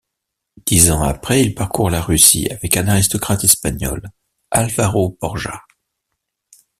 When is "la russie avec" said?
1.91-2.75